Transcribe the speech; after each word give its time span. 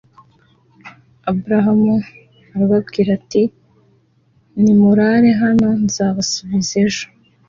balamu 1.43 1.95
arababwira 2.53 3.09
ati 3.19 3.41
nimurare 4.61 5.29
hano, 5.41 5.67
nzabasubiza 5.83 6.73
ejo. 6.85 7.05